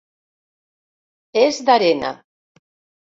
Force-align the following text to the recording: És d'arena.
És 1.41 1.59
d'arena. 1.67 2.09